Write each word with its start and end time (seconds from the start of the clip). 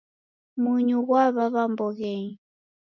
Munyu 0.61 0.97
ghwaw'aw'a 1.07 1.63
mboghenyi 1.71 2.33